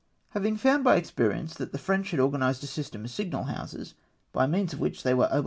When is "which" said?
4.79-5.03